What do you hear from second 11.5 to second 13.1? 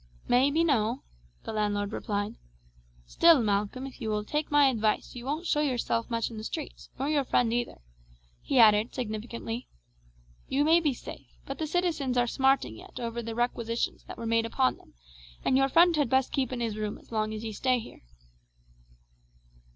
the citizens are smarting yet